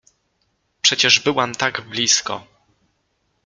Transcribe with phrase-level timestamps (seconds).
[0.81, 2.47] —Przecież byłam tak blisko!